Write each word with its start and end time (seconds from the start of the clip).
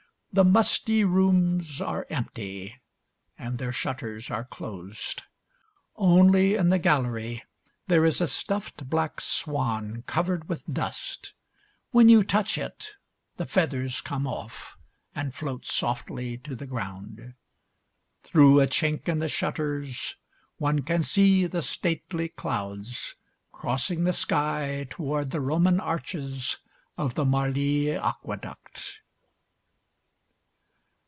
The 0.33 0.45
musty 0.45 1.03
rooms 1.03 1.81
are 1.81 2.07
empty 2.09 2.75
and 3.37 3.57
their 3.57 3.73
shutters 3.73 4.31
are 4.31 4.45
closed, 4.45 5.23
only 5.97 6.55
in 6.55 6.69
the 6.69 6.79
gallery 6.79 7.43
there 7.87 8.05
is 8.05 8.21
a 8.21 8.29
stuffed 8.29 8.87
black 8.89 9.19
swan, 9.19 10.03
covered 10.07 10.47
with 10.47 10.65
dust. 10.73 11.33
When 11.89 12.07
you 12.07 12.23
touch 12.23 12.57
it, 12.57 12.91
the 13.35 13.45
feathers 13.45 13.99
come 13.99 14.25
off 14.25 14.77
and 15.13 15.35
float 15.35 15.65
softly 15.65 16.37
to 16.37 16.55
the 16.55 16.65
ground. 16.65 17.33
Through 18.23 18.61
a 18.61 18.67
chink 18.67 19.09
in 19.09 19.19
the 19.19 19.27
shutters, 19.27 20.15
one 20.55 20.83
can 20.83 21.01
see 21.01 21.45
the 21.45 21.61
stately 21.61 22.29
clouds 22.29 23.15
crossing 23.51 24.05
the 24.05 24.13
sky 24.13 24.87
toward 24.89 25.31
the 25.31 25.41
Roman 25.41 25.81
arches 25.81 26.55
of 26.97 27.15
the 27.15 27.25
Marly 27.25 27.91
Aqueduct. 27.93 29.01